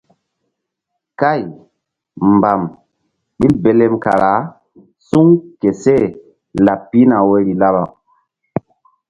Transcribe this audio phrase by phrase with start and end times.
[1.19, 1.41] Kay
[2.33, 2.61] mbam
[3.37, 4.31] ɓil belem kara
[5.07, 5.27] suŋ
[5.59, 6.03] ke seh
[6.65, 7.75] laɓ pihna woyri laɓ.